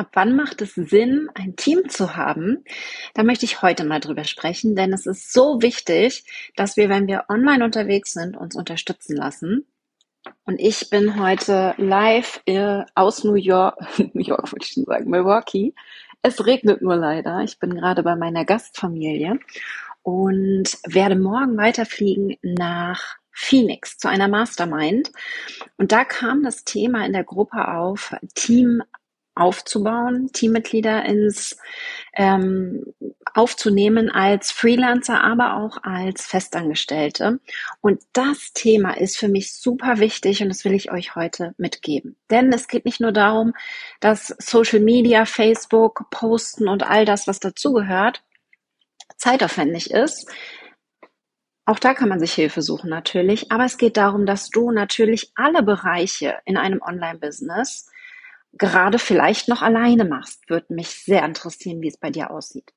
Ab 0.00 0.12
wann 0.14 0.34
macht 0.34 0.62
es 0.62 0.74
Sinn, 0.76 1.28
ein 1.34 1.56
Team 1.56 1.90
zu 1.90 2.16
haben? 2.16 2.64
Da 3.12 3.22
möchte 3.22 3.44
ich 3.44 3.60
heute 3.60 3.84
mal 3.84 4.00
drüber 4.00 4.24
sprechen, 4.24 4.74
denn 4.74 4.94
es 4.94 5.04
ist 5.04 5.30
so 5.30 5.60
wichtig, 5.60 6.24
dass 6.56 6.78
wir, 6.78 6.88
wenn 6.88 7.06
wir 7.06 7.26
online 7.28 7.62
unterwegs 7.62 8.12
sind, 8.12 8.34
uns 8.34 8.56
unterstützen 8.56 9.14
lassen. 9.14 9.66
Und 10.46 10.58
ich 10.58 10.88
bin 10.88 11.20
heute 11.22 11.74
live 11.76 12.40
äh, 12.46 12.82
aus 12.94 13.24
New 13.24 13.34
York, 13.34 13.76
New 14.14 14.24
York 14.24 14.50
wollte 14.50 14.64
ich 14.64 14.72
schon 14.72 14.86
sagen, 14.86 15.10
Milwaukee. 15.10 15.74
Es 16.22 16.46
regnet 16.46 16.80
nur 16.80 16.96
leider. 16.96 17.42
Ich 17.42 17.58
bin 17.58 17.74
gerade 17.74 18.02
bei 18.02 18.16
meiner 18.16 18.46
Gastfamilie 18.46 19.38
und 20.00 20.78
werde 20.86 21.16
morgen 21.16 21.58
weiterfliegen 21.58 22.38
nach 22.40 23.16
Phoenix 23.32 23.98
zu 23.98 24.08
einer 24.08 24.28
Mastermind. 24.28 25.12
Und 25.76 25.92
da 25.92 26.06
kam 26.06 26.42
das 26.42 26.64
Thema 26.64 27.04
in 27.04 27.12
der 27.12 27.24
Gruppe 27.24 27.68
auf, 27.68 28.14
Team 28.34 28.82
aufzubauen, 29.40 30.30
Teammitglieder 30.32 31.04
ins 31.04 31.56
ähm, 32.14 32.84
aufzunehmen 33.32 34.10
als 34.10 34.50
Freelancer, 34.50 35.22
aber 35.22 35.56
auch 35.56 35.82
als 35.82 36.26
Festangestellte. 36.26 37.40
Und 37.80 38.02
das 38.12 38.52
Thema 38.52 38.96
ist 38.96 39.16
für 39.16 39.28
mich 39.28 39.54
super 39.54 39.98
wichtig 39.98 40.42
und 40.42 40.48
das 40.48 40.64
will 40.64 40.74
ich 40.74 40.92
euch 40.92 41.14
heute 41.14 41.54
mitgeben. 41.56 42.16
Denn 42.30 42.52
es 42.52 42.68
geht 42.68 42.84
nicht 42.84 43.00
nur 43.00 43.12
darum, 43.12 43.54
dass 44.00 44.34
Social 44.38 44.80
Media, 44.80 45.24
Facebook, 45.24 46.10
Posten 46.10 46.68
und 46.68 46.82
all 46.82 47.04
das, 47.04 47.26
was 47.26 47.40
dazugehört, 47.40 48.22
zeitaufwendig 49.16 49.90
ist. 49.90 50.30
Auch 51.64 51.78
da 51.78 51.94
kann 51.94 52.08
man 52.08 52.18
sich 52.18 52.32
Hilfe 52.32 52.62
suchen 52.62 52.90
natürlich, 52.90 53.52
aber 53.52 53.64
es 53.64 53.78
geht 53.78 53.96
darum, 53.96 54.26
dass 54.26 54.50
du 54.50 54.70
natürlich 54.72 55.30
alle 55.36 55.62
Bereiche 55.62 56.38
in 56.44 56.56
einem 56.56 56.82
Online-Business 56.82 57.89
gerade 58.52 58.98
vielleicht 58.98 59.48
noch 59.48 59.62
alleine 59.62 60.04
machst. 60.04 60.48
Würde 60.48 60.74
mich 60.74 60.88
sehr 60.88 61.24
interessieren, 61.24 61.80
wie 61.80 61.88
es 61.88 61.96
bei 61.96 62.10
dir 62.10 62.30
aussieht. 62.30 62.72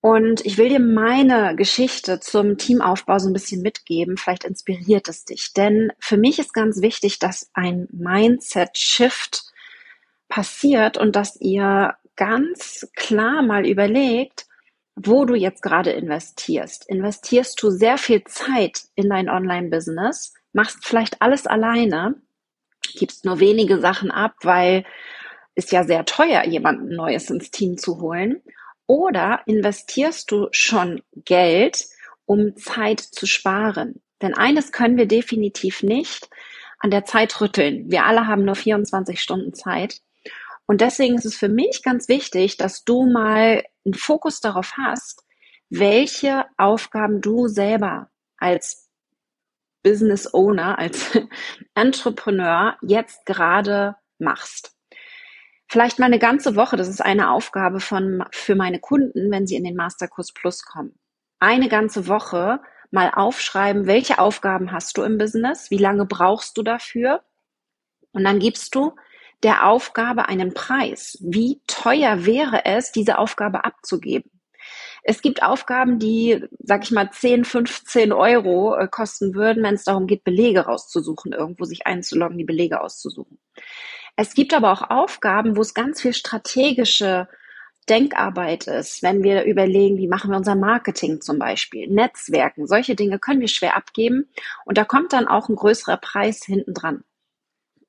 Und 0.00 0.46
ich 0.46 0.58
will 0.58 0.68
dir 0.68 0.80
meine 0.80 1.56
Geschichte 1.56 2.20
zum 2.20 2.56
Teamaufbau 2.56 3.18
so 3.18 3.28
ein 3.28 3.32
bisschen 3.32 3.62
mitgeben. 3.62 4.16
Vielleicht 4.16 4.44
inspiriert 4.44 5.08
es 5.08 5.24
dich. 5.24 5.52
Denn 5.54 5.92
für 5.98 6.16
mich 6.16 6.38
ist 6.38 6.54
ganz 6.54 6.80
wichtig, 6.80 7.18
dass 7.18 7.50
ein 7.52 7.88
Mindset-Shift 7.90 9.42
passiert 10.28 10.96
und 10.98 11.16
dass 11.16 11.40
ihr 11.40 11.94
ganz 12.14 12.88
klar 12.94 13.42
mal 13.42 13.66
überlegt, 13.66 14.46
wo 14.94 15.24
du 15.24 15.34
jetzt 15.34 15.62
gerade 15.62 15.90
investierst. 15.90 16.88
Investierst 16.88 17.60
du 17.62 17.70
sehr 17.70 17.98
viel 17.98 18.22
Zeit 18.24 18.82
in 18.94 19.08
dein 19.08 19.28
Online-Business, 19.28 20.34
machst 20.52 20.84
vielleicht 20.84 21.22
alles 21.22 21.46
alleine 21.46 22.20
gibst 22.94 23.24
nur 23.24 23.40
wenige 23.40 23.80
Sachen 23.80 24.10
ab, 24.10 24.34
weil 24.42 24.84
ist 25.54 25.72
ja 25.72 25.84
sehr 25.84 26.04
teuer, 26.04 26.44
jemanden 26.44 26.94
Neues 26.94 27.30
ins 27.30 27.50
Team 27.50 27.78
zu 27.78 28.00
holen. 28.00 28.42
Oder 28.86 29.42
investierst 29.46 30.30
du 30.30 30.48
schon 30.52 31.02
Geld, 31.24 31.86
um 32.26 32.56
Zeit 32.56 33.00
zu 33.00 33.26
sparen? 33.26 34.00
Denn 34.22 34.34
eines 34.34 34.72
können 34.72 34.96
wir 34.96 35.06
definitiv 35.06 35.82
nicht 35.82 36.28
an 36.78 36.90
der 36.90 37.04
Zeit 37.04 37.40
rütteln. 37.40 37.90
Wir 37.90 38.04
alle 38.04 38.26
haben 38.26 38.44
nur 38.44 38.54
24 38.54 39.20
Stunden 39.20 39.52
Zeit. 39.52 40.00
Und 40.66 40.80
deswegen 40.80 41.16
ist 41.16 41.24
es 41.24 41.36
für 41.36 41.48
mich 41.48 41.82
ganz 41.82 42.08
wichtig, 42.08 42.56
dass 42.56 42.84
du 42.84 43.06
mal 43.06 43.64
einen 43.84 43.94
Fokus 43.94 44.40
darauf 44.40 44.74
hast, 44.76 45.24
welche 45.70 46.44
Aufgaben 46.56 47.20
du 47.20 47.48
selber 47.48 48.10
als 48.36 48.87
Business 49.88 50.34
Owner, 50.34 50.78
als 50.78 51.18
Entrepreneur 51.74 52.76
jetzt 52.82 53.24
gerade 53.24 53.96
machst. 54.18 54.74
Vielleicht 55.66 55.98
mal 55.98 56.06
eine 56.06 56.18
ganze 56.18 56.56
Woche, 56.56 56.76
das 56.76 56.88
ist 56.88 57.00
eine 57.00 57.30
Aufgabe 57.30 57.80
von, 57.80 58.22
für 58.30 58.54
meine 58.54 58.80
Kunden, 58.80 59.30
wenn 59.30 59.46
sie 59.46 59.56
in 59.56 59.64
den 59.64 59.76
Masterkurs 59.76 60.34
Plus 60.34 60.62
kommen. 60.62 60.98
Eine 61.40 61.68
ganze 61.70 62.06
Woche 62.06 62.60
mal 62.90 63.10
aufschreiben, 63.14 63.86
welche 63.86 64.18
Aufgaben 64.18 64.72
hast 64.72 64.98
du 64.98 65.02
im 65.04 65.16
Business, 65.16 65.70
wie 65.70 65.78
lange 65.78 66.04
brauchst 66.04 66.58
du 66.58 66.62
dafür 66.62 67.22
und 68.12 68.24
dann 68.24 68.38
gibst 68.38 68.74
du 68.74 68.94
der 69.42 69.66
Aufgabe 69.66 70.28
einen 70.28 70.52
Preis. 70.52 71.16
Wie 71.22 71.62
teuer 71.66 72.26
wäre 72.26 72.66
es, 72.66 72.92
diese 72.92 73.16
Aufgabe 73.18 73.64
abzugeben? 73.64 74.37
Es 75.02 75.22
gibt 75.22 75.42
Aufgaben, 75.42 75.98
die, 75.98 76.44
sag 76.58 76.84
ich 76.84 76.90
mal, 76.90 77.10
10, 77.10 77.44
15 77.44 78.12
Euro 78.12 78.76
äh, 78.76 78.88
kosten 78.88 79.34
würden, 79.34 79.62
wenn 79.62 79.74
es 79.74 79.84
darum 79.84 80.06
geht, 80.06 80.24
Belege 80.24 80.60
rauszusuchen, 80.60 81.32
irgendwo 81.32 81.64
sich 81.64 81.86
einzuloggen, 81.86 82.38
die 82.38 82.44
Belege 82.44 82.80
auszusuchen. 82.80 83.38
Es 84.16 84.34
gibt 84.34 84.52
aber 84.52 84.72
auch 84.72 84.90
Aufgaben, 84.90 85.56
wo 85.56 85.60
es 85.60 85.74
ganz 85.74 86.02
viel 86.02 86.12
strategische 86.12 87.28
Denkarbeit 87.88 88.66
ist, 88.66 89.02
wenn 89.02 89.22
wir 89.22 89.44
überlegen, 89.44 89.96
wie 89.96 90.08
machen 90.08 90.30
wir 90.30 90.36
unser 90.36 90.54
Marketing 90.54 91.20
zum 91.20 91.38
Beispiel, 91.38 91.88
Netzwerken, 91.88 92.66
solche 92.66 92.94
Dinge 92.94 93.18
können 93.18 93.40
wir 93.40 93.48
schwer 93.48 93.76
abgeben 93.76 94.28
und 94.64 94.76
da 94.76 94.84
kommt 94.84 95.12
dann 95.12 95.26
auch 95.26 95.48
ein 95.48 95.56
größerer 95.56 95.96
Preis 95.96 96.44
hinten 96.44 96.74
dran. 96.74 97.04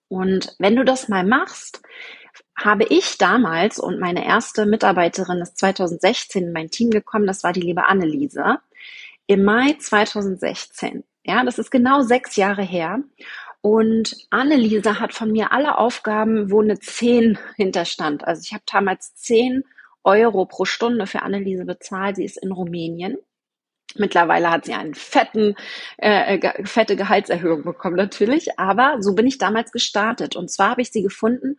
Und 0.07 0.55
wenn 0.57 0.75
du 0.75 0.83
das 0.85 1.09
mal 1.09 1.25
machst, 1.25 1.81
habe 2.63 2.85
ich 2.85 3.17
damals 3.17 3.79
und 3.79 3.99
meine 3.99 4.25
erste 4.25 4.65
Mitarbeiterin 4.65 5.41
ist 5.41 5.57
2016 5.57 6.47
in 6.47 6.53
mein 6.53 6.69
Team 6.69 6.89
gekommen, 6.89 7.27
das 7.27 7.43
war 7.43 7.53
die 7.53 7.61
liebe 7.61 7.85
Anneliese, 7.85 8.59
im 9.27 9.43
Mai 9.43 9.75
2016. 9.79 11.03
Ja, 11.23 11.43
das 11.43 11.59
ist 11.59 11.71
genau 11.71 12.01
sechs 12.01 12.35
Jahre 12.35 12.63
her. 12.63 12.99
Und 13.61 14.15
Anneliese 14.29 14.99
hat 14.99 15.13
von 15.13 15.31
mir 15.31 15.51
alle 15.51 15.77
Aufgaben, 15.77 16.49
wo 16.49 16.61
eine 16.61 16.79
10 16.79 17.37
hinterstand. 17.55 18.25
Also 18.25 18.41
ich 18.43 18.53
habe 18.53 18.63
damals 18.71 19.15
10 19.15 19.63
Euro 20.03 20.45
pro 20.45 20.65
Stunde 20.65 21.07
für 21.07 21.21
Anneliese 21.21 21.65
bezahlt. 21.65 22.15
Sie 22.15 22.25
ist 22.25 22.41
in 22.41 22.51
Rumänien. 22.51 23.17
Mittlerweile 23.95 24.51
hat 24.51 24.65
sie 24.65 24.75
fetten, 24.93 25.55
äh, 25.97 26.37
äh 26.37 26.65
fette 26.65 26.95
Gehaltserhöhung 26.95 27.63
bekommen 27.63 27.95
natürlich, 27.95 28.59
aber 28.59 28.97
so 29.01 29.15
bin 29.15 29.27
ich 29.27 29.39
damals 29.39 29.71
gestartet. 29.71 30.35
Und 30.35 30.49
zwar 30.51 30.71
habe 30.71 30.81
ich 30.81 30.91
sie 30.91 31.01
gefunden 31.01 31.57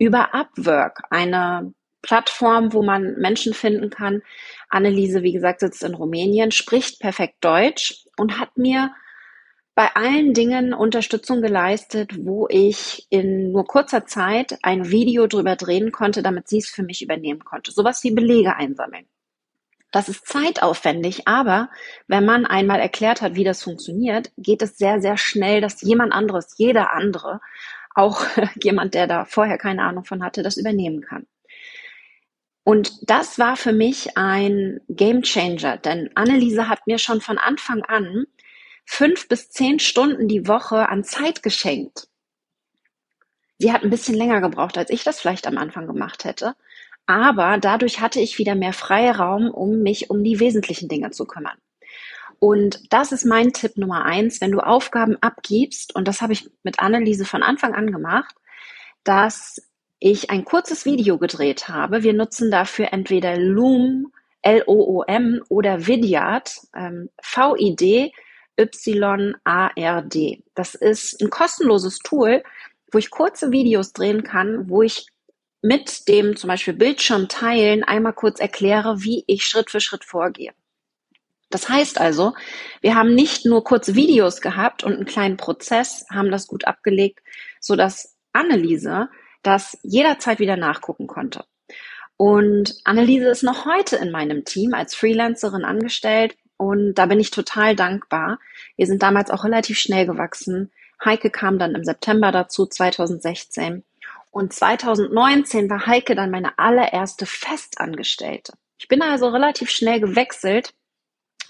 über 0.00 0.34
Upwork, 0.34 1.02
eine 1.10 1.74
Plattform, 2.02 2.72
wo 2.72 2.82
man 2.82 3.16
Menschen 3.18 3.52
finden 3.52 3.90
kann. 3.90 4.22
Anneliese, 4.70 5.22
wie 5.22 5.32
gesagt, 5.32 5.60
sitzt 5.60 5.84
in 5.84 5.94
Rumänien, 5.94 6.50
spricht 6.50 6.98
perfekt 7.00 7.36
Deutsch 7.42 8.06
und 8.16 8.40
hat 8.40 8.56
mir 8.56 8.92
bei 9.74 9.94
allen 9.94 10.32
Dingen 10.32 10.74
Unterstützung 10.74 11.42
geleistet, 11.42 12.12
wo 12.24 12.48
ich 12.48 13.06
in 13.10 13.52
nur 13.52 13.66
kurzer 13.66 14.06
Zeit 14.06 14.58
ein 14.62 14.90
Video 14.90 15.26
drüber 15.26 15.54
drehen 15.56 15.92
konnte, 15.92 16.22
damit 16.22 16.48
sie 16.48 16.58
es 16.58 16.70
für 16.70 16.82
mich 16.82 17.02
übernehmen 17.02 17.44
konnte. 17.44 17.70
Sowas 17.70 18.02
wie 18.02 18.10
Belege 18.10 18.56
einsammeln. 18.56 19.06
Das 19.92 20.08
ist 20.08 20.26
zeitaufwendig, 20.26 21.26
aber 21.26 21.68
wenn 22.06 22.24
man 22.24 22.46
einmal 22.46 22.78
erklärt 22.78 23.22
hat, 23.22 23.34
wie 23.34 23.44
das 23.44 23.62
funktioniert, 23.62 24.30
geht 24.38 24.62
es 24.62 24.78
sehr, 24.78 25.00
sehr 25.00 25.16
schnell, 25.16 25.60
dass 25.60 25.82
jemand 25.82 26.12
anderes, 26.12 26.54
jeder 26.56 26.92
andere, 26.92 27.40
auch 27.94 28.24
jemand, 28.62 28.94
der 28.94 29.06
da 29.06 29.24
vorher 29.24 29.58
keine 29.58 29.82
Ahnung 29.82 30.04
von 30.04 30.22
hatte, 30.22 30.42
das 30.42 30.56
übernehmen 30.56 31.02
kann. 31.02 31.26
Und 32.62 33.10
das 33.10 33.38
war 33.38 33.56
für 33.56 33.72
mich 33.72 34.16
ein 34.16 34.80
Game 34.88 35.22
Changer, 35.22 35.78
denn 35.78 36.10
Anneliese 36.14 36.68
hat 36.68 36.86
mir 36.86 36.98
schon 36.98 37.20
von 37.20 37.38
Anfang 37.38 37.82
an 37.82 38.26
fünf 38.84 39.28
bis 39.28 39.50
zehn 39.50 39.78
Stunden 39.78 40.28
die 40.28 40.46
Woche 40.46 40.88
an 40.88 41.04
Zeit 41.04 41.42
geschenkt. 41.42 42.08
Sie 43.58 43.72
hat 43.72 43.82
ein 43.82 43.90
bisschen 43.90 44.14
länger 44.14 44.40
gebraucht, 44.40 44.78
als 44.78 44.90
ich 44.90 45.04
das 45.04 45.20
vielleicht 45.20 45.46
am 45.46 45.58
Anfang 45.58 45.86
gemacht 45.86 46.24
hätte. 46.24 46.54
Aber 47.06 47.58
dadurch 47.58 48.00
hatte 48.00 48.20
ich 48.20 48.38
wieder 48.38 48.54
mehr 48.54 48.72
Freiraum, 48.72 49.50
um 49.50 49.82
mich 49.82 50.10
um 50.10 50.22
die 50.22 50.40
wesentlichen 50.40 50.88
Dinge 50.88 51.10
zu 51.10 51.26
kümmern. 51.26 51.58
Und 52.40 52.92
das 52.92 53.12
ist 53.12 53.26
mein 53.26 53.52
Tipp 53.52 53.76
Nummer 53.76 54.06
eins, 54.06 54.40
wenn 54.40 54.50
du 54.50 54.60
Aufgaben 54.60 55.16
abgibst, 55.20 55.94
und 55.94 56.08
das 56.08 56.22
habe 56.22 56.32
ich 56.32 56.50
mit 56.62 56.80
Anneliese 56.80 57.26
von 57.26 57.42
Anfang 57.42 57.74
an 57.74 57.92
gemacht, 57.92 58.34
dass 59.04 59.62
ich 59.98 60.30
ein 60.30 60.46
kurzes 60.46 60.86
Video 60.86 61.18
gedreht 61.18 61.68
habe. 61.68 62.02
Wir 62.02 62.14
nutzen 62.14 62.50
dafür 62.50 62.92
entweder 62.92 63.36
Loom, 63.36 64.10
L-O-O-M 64.40 65.42
oder 65.50 65.86
Vidyard, 65.86 66.60
ähm, 66.74 67.10
V-I-D, 67.22 68.10
Y-A-R-D. 68.58 70.42
Das 70.54 70.74
ist 70.74 71.20
ein 71.20 71.28
kostenloses 71.28 71.98
Tool, 71.98 72.42
wo 72.90 72.98
ich 72.98 73.10
kurze 73.10 73.52
Videos 73.52 73.92
drehen 73.92 74.22
kann, 74.22 74.70
wo 74.70 74.80
ich 74.82 75.06
mit 75.60 76.08
dem 76.08 76.36
zum 76.36 76.48
Beispiel 76.48 76.72
Bildschirm 76.72 77.28
teilen 77.28 77.84
einmal 77.84 78.14
kurz 78.14 78.40
erkläre, 78.40 79.02
wie 79.02 79.24
ich 79.26 79.44
Schritt 79.44 79.70
für 79.70 79.80
Schritt 79.80 80.04
vorgehe. 80.04 80.52
Das 81.50 81.68
heißt 81.68 82.00
also, 82.00 82.34
wir 82.80 82.94
haben 82.94 83.14
nicht 83.14 83.44
nur 83.44 83.64
kurze 83.64 83.96
Videos 83.96 84.40
gehabt 84.40 84.84
und 84.84 84.94
einen 84.94 85.04
kleinen 85.04 85.36
Prozess, 85.36 86.06
haben 86.08 86.30
das 86.30 86.46
gut 86.46 86.64
abgelegt, 86.66 87.20
so 87.60 87.76
dass 87.76 88.16
Anneliese 88.32 89.08
das 89.42 89.78
jederzeit 89.82 90.38
wieder 90.38 90.56
nachgucken 90.56 91.08
konnte. 91.08 91.44
Und 92.16 92.76
Anneliese 92.84 93.28
ist 93.28 93.42
noch 93.42 93.64
heute 93.64 93.96
in 93.96 94.10
meinem 94.10 94.44
Team 94.44 94.74
als 94.74 94.94
Freelancerin 94.94 95.64
angestellt 95.64 96.36
und 96.56 96.94
da 96.94 97.06
bin 97.06 97.18
ich 97.18 97.30
total 97.30 97.74
dankbar. 97.74 98.38
Wir 98.76 98.86
sind 98.86 99.02
damals 99.02 99.30
auch 99.30 99.44
relativ 99.44 99.78
schnell 99.78 100.06
gewachsen. 100.06 100.70
Heike 101.02 101.30
kam 101.30 101.58
dann 101.58 101.74
im 101.74 101.82
September 101.82 102.30
dazu, 102.30 102.66
2016. 102.66 103.82
Und 104.30 104.52
2019 104.52 105.70
war 105.70 105.86
Heike 105.86 106.14
dann 106.14 106.30
meine 106.30 106.58
allererste 106.58 107.24
Festangestellte. 107.24 108.52
Ich 108.78 108.86
bin 108.86 109.02
also 109.02 109.28
relativ 109.28 109.70
schnell 109.70 110.00
gewechselt 110.00 110.74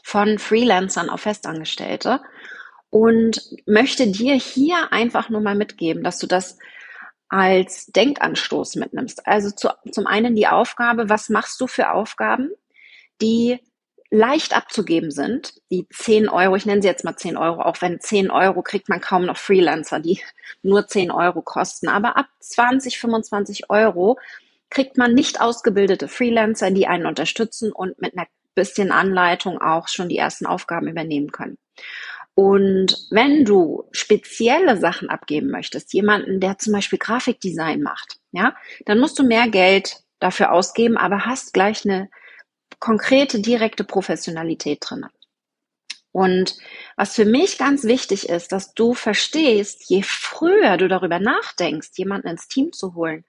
von 0.03 0.39
Freelancern 0.39 1.11
auf 1.11 1.23
Festangestellte 1.23 2.21
und 2.91 3.41
möchte 3.67 4.09
dir 4.09 4.35
hier 4.35 4.93
einfach 4.93 5.31
nur 5.31 5.41
mal 5.41 5.55
mitgeben, 5.55 6.03
dass 6.03 6.19
du 6.19 6.27
das 6.27 6.59
als 7.29 7.87
Denkanstoß 7.87 8.75
mitnimmst. 8.77 9.27
Also 9.27 9.51
zu, 9.53 9.69
zum 9.93 10.07
einen 10.07 10.35
die 10.35 10.49
Aufgabe, 10.49 11.09
was 11.09 11.29
machst 11.29 11.61
du 11.61 11.69
für 11.69 11.93
Aufgaben, 11.93 12.51
die 13.23 13.61
leicht 14.11 14.57
abzugeben 14.57 15.13
sind, 15.13 15.55
die 15.71 15.87
10 15.89 16.29
Euro, 16.29 16.57
ich 16.57 16.67
nenne 16.67 16.83
sie 16.83 16.89
jetzt 16.89 17.05
mal 17.05 17.17
10 17.17 17.37
Euro, 17.37 17.63
auch 17.63 17.81
wenn 17.81 18.01
10 18.01 18.33
Euro 18.33 18.63
kriegt 18.63 18.89
man 18.89 19.01
kaum 19.01 19.25
noch 19.25 19.37
Freelancer, 19.37 20.01
die 20.01 20.21
nur 20.63 20.89
10 20.89 21.13
Euro 21.13 21.43
kosten, 21.43 21.89
aber 21.89 22.17
ab 22.17 22.27
20, 22.41 22.99
25 22.99 23.71
Euro 23.71 24.19
kriegt 24.69 24.99
man 24.99 25.15
nicht 25.15 25.41
ausgebildete 25.41 26.09
Freelancer, 26.09 26.73
die 26.73 26.89
einen 26.89 27.07
unterstützen 27.07 27.71
und 27.71 28.01
mit 28.01 28.17
einer 28.17 28.27
bisschen 28.61 28.93
Anleitung 28.93 29.61
auch 29.61 29.89
schon 29.89 30.09
die 30.09 30.19
ersten 30.19 30.47
Aufgaben 30.47 30.89
übernehmen 30.89 31.33
können. 31.33 31.57
Und 32.35 32.97
wenn 33.11 33.45
du 33.45 33.89
spezielle 33.91 34.77
Sachen 34.77 35.09
abgeben 35.09 35.51
möchtest, 35.51 35.93
jemanden, 35.93 36.41
der 36.41 36.59
zum 36.59 36.73
Beispiel 36.73 36.99
Grafikdesign 36.99 37.83
macht, 37.83 38.19
ja, 38.33 38.55
dann 38.87 38.99
musst 39.01 39.19
du 39.19 39.25
mehr 39.25 39.49
Geld 39.49 39.97
dafür 40.21 40.53
ausgeben, 40.53 40.97
aber 40.97 41.27
hast 41.27 41.53
gleich 41.53 41.85
eine 41.85 42.09
konkrete, 42.79 43.41
direkte 43.41 43.85
Professionalität 43.85 44.79
drin. 44.81 45.07
Und 46.13 46.57
was 46.97 47.15
für 47.15 47.25
mich 47.25 47.59
ganz 47.59 47.85
wichtig 47.85 48.29
ist, 48.29 48.53
dass 48.53 48.75
du 48.75 48.95
verstehst, 48.95 49.89
je 49.89 50.03
früher 50.03 50.77
du 50.77 50.89
darüber 50.89 51.21
nachdenkst, 51.21 51.91
jemanden 51.97 52.29
ins 52.29 52.49
Team 52.49 52.73
zu 52.73 52.95
holen 52.95 53.25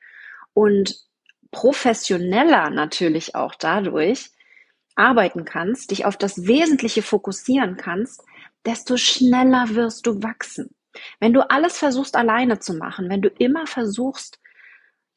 und 0.53 0.95
professioneller 1.51 2.69
natürlich 2.69 3.35
auch 3.35 3.55
dadurch 3.55 4.29
arbeiten 4.95 5.45
kannst, 5.45 5.91
dich 5.91 6.05
auf 6.05 6.17
das 6.17 6.47
Wesentliche 6.47 7.01
fokussieren 7.01 7.77
kannst, 7.77 8.23
desto 8.65 8.97
schneller 8.97 9.69
wirst 9.69 10.05
du 10.05 10.21
wachsen. 10.23 10.69
Wenn 11.19 11.33
du 11.33 11.49
alles 11.49 11.77
versuchst 11.77 12.15
alleine 12.15 12.59
zu 12.59 12.73
machen, 12.73 13.09
wenn 13.09 13.21
du 13.21 13.29
immer 13.29 13.65
versuchst, 13.65 14.39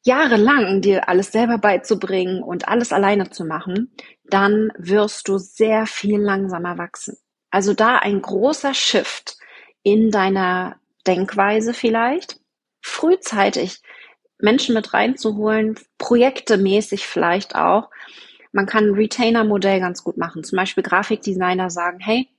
jahrelang 0.03 0.81
dir 0.81 1.09
alles 1.09 1.31
selber 1.31 1.57
beizubringen 1.57 2.43
und 2.43 2.67
alles 2.67 2.93
alleine 2.93 3.29
zu 3.31 3.43
machen, 3.43 3.91
dann 4.23 4.71
wirst 4.77 5.27
du 5.27 5.37
sehr 5.37 5.87
viel 5.87 6.19
langsamer 6.19 6.77
wachsen. 6.77 7.17
Also 7.49 7.73
da 7.73 7.97
ein 7.97 8.21
großer 8.21 8.73
Shift 8.73 9.37
in 9.83 10.11
deiner 10.11 10.77
Denkweise 11.07 11.73
vielleicht, 11.73 12.39
frühzeitig 12.81 13.81
Menschen 14.37 14.75
mit 14.75 14.93
reinzuholen, 14.93 15.79
projektemäßig 15.97 17.07
vielleicht 17.07 17.55
auch. 17.55 17.89
Man 18.55 18.67
kann 18.67 18.85
ein 18.85 18.93
Retainer-Modell 18.93 19.81
ganz 19.81 20.01
gut 20.01 20.15
machen. 20.15 20.45
Zum 20.45 20.55
Beispiel 20.55 20.81
Grafikdesigner 20.81 21.69
sagen, 21.69 21.99
hey, 21.99 22.29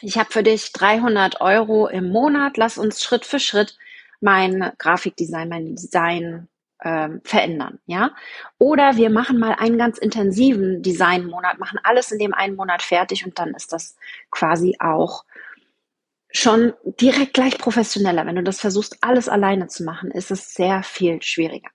ich 0.00 0.16
habe 0.16 0.32
für 0.32 0.42
dich 0.42 0.72
300 0.72 1.42
Euro 1.42 1.88
im 1.88 2.08
Monat, 2.08 2.56
lass 2.56 2.78
uns 2.78 3.02
Schritt 3.02 3.26
für 3.26 3.38
Schritt 3.38 3.76
mein 4.20 4.72
Grafikdesign, 4.78 5.50
mein 5.50 5.76
Design 5.76 6.48
ähm, 6.82 7.20
verändern, 7.22 7.80
ja. 7.84 8.12
Oder 8.56 8.96
wir 8.96 9.10
machen 9.10 9.38
mal 9.38 9.54
einen 9.58 9.76
ganz 9.76 9.98
intensiven 9.98 10.82
Designmonat, 10.82 11.58
machen 11.58 11.78
alles 11.82 12.10
in 12.12 12.18
dem 12.18 12.32
einen 12.32 12.56
Monat 12.56 12.80
fertig 12.80 13.26
und 13.26 13.38
dann 13.38 13.54
ist 13.54 13.74
das 13.74 13.94
quasi 14.30 14.76
auch 14.80 15.24
schon 16.30 16.72
direkt 16.84 17.34
gleich 17.34 17.58
professioneller. 17.58 18.24
Wenn 18.24 18.36
du 18.36 18.42
das 18.42 18.58
versuchst, 18.58 18.96
alles 19.02 19.28
alleine 19.28 19.66
zu 19.66 19.84
machen, 19.84 20.10
ist 20.10 20.30
es 20.30 20.54
sehr 20.54 20.82
viel 20.82 21.20
schwieriger. 21.20 21.68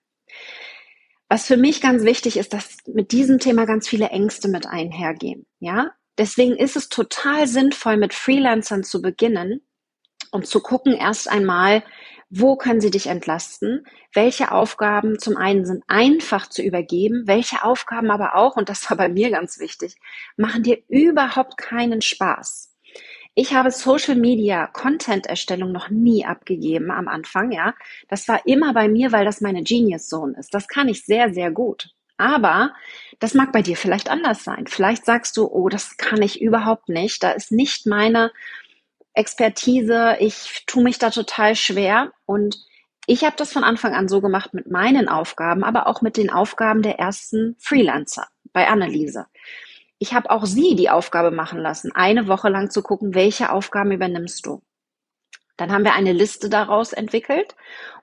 Was 1.29 1.45
für 1.45 1.57
mich 1.57 1.81
ganz 1.81 2.03
wichtig 2.03 2.37
ist, 2.37 2.53
dass 2.53 2.77
mit 2.87 3.11
diesem 3.11 3.39
Thema 3.39 3.65
ganz 3.65 3.87
viele 3.87 4.09
Ängste 4.09 4.47
mit 4.47 4.65
einhergehen, 4.65 5.45
ja. 5.59 5.91
Deswegen 6.17 6.55
ist 6.55 6.75
es 6.75 6.89
total 6.89 7.47
sinnvoll, 7.47 7.97
mit 7.97 8.13
Freelancern 8.13 8.83
zu 8.83 9.01
beginnen 9.01 9.61
und 10.31 10.47
zu 10.47 10.61
gucken 10.61 10.93
erst 10.93 11.29
einmal, 11.29 11.83
wo 12.29 12.55
können 12.57 12.81
sie 12.81 12.91
dich 12.91 13.07
entlasten? 13.07 13.85
Welche 14.13 14.51
Aufgaben 14.51 15.19
zum 15.19 15.37
einen 15.37 15.65
sind 15.65 15.83
einfach 15.87 16.47
zu 16.49 16.61
übergeben? 16.63 17.23
Welche 17.27 17.63
Aufgaben 17.63 18.11
aber 18.11 18.35
auch, 18.35 18.57
und 18.57 18.69
das 18.69 18.89
war 18.89 18.97
bei 18.97 19.09
mir 19.09 19.29
ganz 19.31 19.59
wichtig, 19.59 19.95
machen 20.37 20.63
dir 20.63 20.79
überhaupt 20.89 21.57
keinen 21.57 22.01
Spaß? 22.01 22.73
Ich 23.39 23.53
habe 23.53 23.69
Social 23.69 24.15
Media 24.15 24.65
Content 24.65 25.27
Erstellung 25.27 25.71
noch 25.71 25.91
nie 25.91 26.25
abgegeben 26.25 26.89
am 26.89 27.07
Anfang, 27.07 27.51
ja. 27.51 27.75
Das 28.07 28.27
war 28.27 28.47
immer 28.47 28.73
bei 28.73 28.87
mir, 28.89 29.11
weil 29.11 29.25
das 29.25 29.41
meine 29.41 29.61
Genius 29.61 30.07
Zone 30.07 30.35
ist. 30.39 30.55
Das 30.55 30.67
kann 30.67 30.89
ich 30.89 31.05
sehr, 31.05 31.31
sehr 31.31 31.51
gut. 31.51 31.91
Aber 32.17 32.73
das 33.19 33.35
mag 33.35 33.51
bei 33.51 33.61
dir 33.61 33.77
vielleicht 33.77 34.09
anders 34.09 34.43
sein. 34.43 34.65
Vielleicht 34.65 35.05
sagst 35.05 35.37
du, 35.37 35.45
oh, 35.45 35.69
das 35.69 35.97
kann 35.97 36.23
ich 36.23 36.41
überhaupt 36.41 36.89
nicht. 36.89 37.21
Da 37.21 37.29
ist 37.29 37.51
nicht 37.51 37.85
meine 37.85 38.31
Expertise, 39.13 40.17
ich 40.19 40.63
tue 40.65 40.81
mich 40.81 40.97
da 40.97 41.11
total 41.11 41.55
schwer 41.55 42.13
und 42.25 42.57
ich 43.05 43.23
habe 43.23 43.35
das 43.37 43.53
von 43.53 43.63
Anfang 43.63 43.93
an 43.93 44.07
so 44.07 44.19
gemacht 44.19 44.55
mit 44.55 44.71
meinen 44.71 45.07
Aufgaben, 45.07 45.63
aber 45.63 45.85
auch 45.85 46.01
mit 46.01 46.17
den 46.17 46.31
Aufgaben 46.31 46.81
der 46.81 46.97
ersten 46.97 47.55
Freelancer 47.59 48.27
bei 48.51 48.67
Anneliese. 48.67 49.27
Ich 49.99 50.13
habe 50.13 50.29
auch 50.29 50.45
sie 50.45 50.75
die 50.75 50.89
Aufgabe 50.89 51.31
machen 51.31 51.59
lassen, 51.59 51.91
eine 51.93 52.27
Woche 52.27 52.49
lang 52.49 52.69
zu 52.69 52.81
gucken, 52.83 53.15
welche 53.15 53.51
Aufgaben 53.51 53.91
übernimmst 53.91 54.45
du. 54.45 54.61
Dann 55.57 55.71
haben 55.71 55.83
wir 55.83 55.95
eine 55.95 56.13
Liste 56.13 56.49
daraus 56.49 56.93
entwickelt 56.93 57.55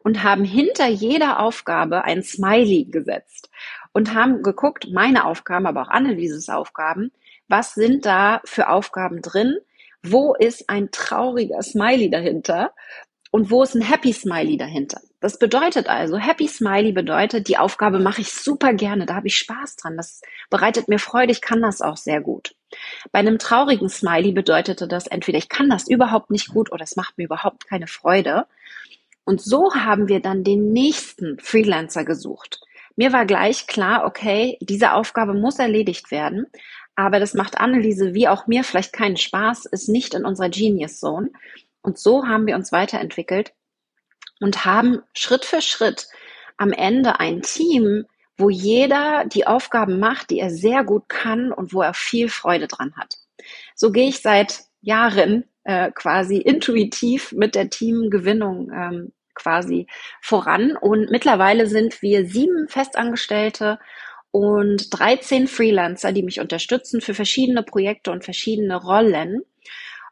und 0.03 0.25
haben 0.25 0.45
hinter 0.45 0.89
jeder 0.89 1.39
Aufgabe 1.39 2.03
ein 2.03 2.25
Smiley 2.25 2.87
gesetzt 2.87 3.49
und 3.93 4.13
haben 4.13 4.43
geguckt, 4.43 4.89
meine 4.93 5.25
Aufgaben, 5.25 5.67
aber 5.67 5.83
auch 5.83 5.89
Annelieses 5.89 6.49
Aufgaben, 6.49 7.13
was 7.47 7.75
sind 7.75 8.05
da 8.07 8.41
für 8.45 8.69
Aufgaben 8.69 9.23
drin, 9.23 9.59
wo 10.03 10.35
ist 10.35 10.69
ein 10.69 10.91
trauriger 10.91 11.63
Smiley 11.63 12.11
dahinter 12.11 12.73
und 13.31 13.51
wo 13.51 13.63
ist 13.63 13.77
ein 13.77 13.83
Happy 13.83 14.13
Smiley 14.13 14.57
dahinter. 14.57 15.01
Das 15.25 15.39
bedeutet 15.39 15.89
also, 15.89 16.19
Happy 16.19 16.47
Smiley 16.47 16.93
bedeutet, 16.93 17.49
die 17.49 17.57
Aufgabe 17.57 17.99
mache 17.99 18.21
ich 18.21 18.31
super 18.31 18.75
gerne, 18.75 19.07
da 19.07 19.15
habe 19.15 19.29
ich 19.29 19.39
Spaß 19.39 19.77
dran, 19.77 19.97
das 19.97 20.21
bereitet 20.51 20.89
mir 20.89 20.99
Freude, 20.99 21.33
ich 21.33 21.41
kann 21.41 21.63
das 21.63 21.81
auch 21.81 21.97
sehr 21.97 22.21
gut. 22.21 22.55
Bei 23.11 23.21
einem 23.21 23.39
traurigen 23.39 23.89
Smiley 23.89 24.33
bedeutete 24.33 24.87
das 24.87 25.07
entweder, 25.07 25.39
ich 25.39 25.49
kann 25.49 25.71
das 25.71 25.89
überhaupt 25.89 26.31
nicht 26.31 26.49
gut 26.49 26.71
oder 26.73 26.85
es 26.85 26.97
macht 26.97 27.17
mir 27.17 27.25
überhaupt 27.25 27.67
keine 27.67 27.87
Freude. 27.87 28.45
Und 29.25 29.41
so 29.41 29.73
haben 29.75 30.09
wir 30.09 30.21
dann 30.21 30.45
den 30.45 30.75
nächsten 30.75 31.39
Freelancer 31.39 32.05
gesucht. 32.05 32.61
Mir 32.95 33.15
war 33.15 33.25
gleich 33.25 33.67
klar, 33.67 34.05
okay, 34.05 34.59
diese 34.61 34.93
Aufgabe 34.93 35.33
muss 35.33 35.59
erledigt 35.59 36.11
werden. 36.11 36.49
Aber 36.97 37.19
das 37.19 37.33
macht 37.33 37.57
Anneliese 37.57 38.13
wie 38.13 38.29
auch 38.29 38.47
mir 38.47 38.63
vielleicht 38.63 38.93
keinen 38.93 39.17
Spaß, 39.17 39.65
ist 39.65 39.89
nicht 39.89 40.13
in 40.13 40.27
unserer 40.27 40.51
Genius 40.51 41.01
Zone. 41.01 41.31
Und 41.81 41.99
so 41.99 42.27
haben 42.27 42.47
wir 42.47 42.57
uns 42.57 42.73
weiterentwickelt 42.73 43.55
und 44.45 44.67
haben 44.67 45.01
Schritt 45.15 45.47
für 45.47 45.63
Schritt 45.63 46.07
am 46.59 46.73
Ende 46.73 47.19
ein 47.19 47.41
Team, 47.41 48.05
wo 48.37 48.51
jeder 48.51 49.25
die 49.25 49.47
Aufgaben 49.47 49.99
macht, 49.99 50.29
die 50.29 50.39
er 50.39 50.51
sehr 50.51 50.85
gut 50.85 51.09
kann 51.09 51.51
und 51.51 51.73
wo 51.73 51.81
er 51.81 51.95
viel 51.95 52.29
Freude 52.29 52.69
dran 52.69 52.93
hat. 52.95 53.15
So 53.75 53.91
gehe 53.91 54.07
ich 54.07 54.21
seit 54.21 54.65
Jahren 54.83 55.45
äh, 55.65 55.91
quasi 55.93 56.37
intuitiv 56.37 57.33
mit 57.33 57.55
der 57.55 57.71
Teamgewinnung 57.71 58.71
ähm, 58.71 59.13
quasi 59.33 59.87
voran. 60.21 60.77
Und 60.77 61.11
mittlerweile 61.11 61.67
sind 61.67 62.03
wir 62.03 62.27
sieben 62.27 62.69
Festangestellte 62.69 63.79
und 64.31 64.89
13 64.91 65.47
Freelancer, 65.47 66.13
die 66.13 66.23
mich 66.23 66.39
unterstützen 66.39 67.01
für 67.01 67.15
verschiedene 67.15 67.63
Projekte 67.63 68.11
und 68.11 68.25
verschiedene 68.25 68.77
Rollen. 68.77 69.41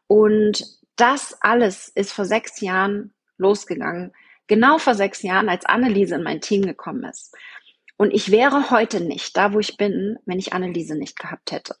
Und 0.07 0.65
das 0.95 1.37
alles 1.41 1.89
ist 1.89 2.11
vor 2.11 2.25
sechs 2.25 2.61
Jahren 2.61 3.13
losgegangen. 3.37 4.11
Genau 4.47 4.77
vor 4.77 4.95
sechs 4.95 5.21
Jahren, 5.21 5.49
als 5.49 5.65
Anneliese 5.65 6.15
in 6.15 6.23
mein 6.23 6.41
Team 6.41 6.63
gekommen 6.65 7.03
ist. 7.05 7.35
Und 7.97 8.11
ich 8.11 8.31
wäre 8.31 8.69
heute 8.69 9.01
nicht 9.01 9.37
da, 9.37 9.53
wo 9.53 9.59
ich 9.59 9.77
bin, 9.77 10.17
wenn 10.25 10.39
ich 10.39 10.53
Anneliese 10.53 10.95
nicht 10.95 11.17
gehabt 11.17 11.51
hätte. 11.51 11.75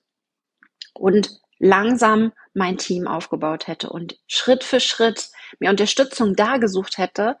Und 0.93 1.29
langsam 1.59 2.33
mein 2.53 2.77
Team 2.77 3.07
aufgebaut 3.07 3.67
hätte 3.67 3.89
und 3.89 4.17
Schritt 4.27 4.63
für 4.63 4.79
Schritt 4.79 5.29
mir 5.59 5.69
Unterstützung 5.69 6.35
da 6.35 6.57
gesucht 6.57 6.97
hätte, 6.97 7.37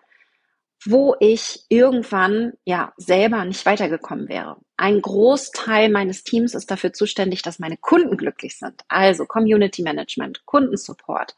wo 0.85 1.15
ich 1.19 1.65
irgendwann 1.69 2.53
ja 2.65 2.93
selber 2.97 3.43
nicht 3.45 3.65
weitergekommen 3.65 4.27
wäre. 4.27 4.57
Ein 4.75 5.01
Großteil 5.01 5.89
meines 5.89 6.23
Teams 6.23 6.55
ist 6.55 6.71
dafür 6.71 6.93
zuständig, 6.93 7.41
dass 7.41 7.59
meine 7.59 7.77
Kunden 7.77 8.17
glücklich 8.17 8.57
sind. 8.57 8.81
Also 8.87 9.25
Community 9.25 9.81
Management, 9.81 10.45
Kundensupport, 10.45 11.35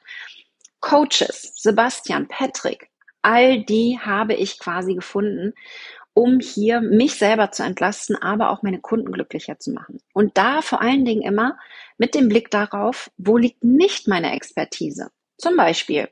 Coaches, 0.80 1.54
Sebastian, 1.56 2.28
Patrick, 2.28 2.90
all 3.26 3.64
die 3.64 4.00
habe 4.00 4.36
ich 4.36 4.60
quasi 4.60 4.94
gefunden, 4.94 5.54
um 6.14 6.40
hier 6.40 6.80
mich 6.80 7.16
selber 7.16 7.52
zu 7.52 7.64
entlasten, 7.64 8.16
aber 8.16 8.52
auch 8.52 8.62
meine 8.62 8.80
Kunden 8.80 9.12
glücklicher 9.12 9.60
zu 9.60 9.72
machen. 9.72 10.00
Und 10.14 10.38
da 10.38 10.62
vor 10.62 10.82
allen 10.82 11.04
Dingen 11.04 11.24
immer 11.24 11.58
mit 11.98 12.14
dem 12.14 12.30
Blick 12.30 12.52
darauf, 12.52 13.10
wo 13.18 13.38
liegt 13.38 13.64
nicht 13.64 14.08
meine 14.08 14.34
Expertise? 14.34 15.10
Zum 15.38 15.58
Beispiel 15.58 16.08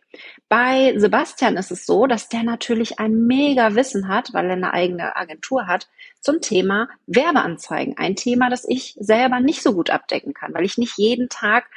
bei 0.50 0.94
Sebastian 0.98 1.56
ist 1.56 1.72
es 1.72 1.86
so, 1.86 2.08
dass 2.08 2.28
der 2.28 2.44
natürlich 2.44 3.00
ein 3.00 3.26
mega 3.26 3.76
Wissen 3.76 4.10
hat, 4.10 4.34
weil 4.34 4.48
er 4.48 4.54
eine 4.54 4.74
eigene 4.74 5.16
Agentur 5.16 5.68
hat, 5.68 5.88
zum 6.20 6.42
Thema 6.42 6.90
Werbeanzeigen. 7.06 7.98
Ein 7.98 8.18
Thema, 8.18 8.50
das 8.50 8.66
ich 8.68 8.98
selber 9.00 9.40
nicht 9.40 9.62
so 9.62 9.74
gut 9.74 9.92
abdecken 9.92 10.34
kann, 10.34 10.54
weil 10.54 10.66
ich 10.66 10.78
nicht 10.78 10.98
jeden 10.98 11.30
Tag 11.30 11.70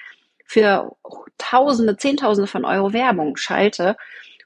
für 0.44 0.96
Tausende, 1.38 1.96
Zehntausende 1.96 2.48
von 2.48 2.64
Euro 2.64 2.92
Werbung 2.92 3.36
schalte. 3.36 3.96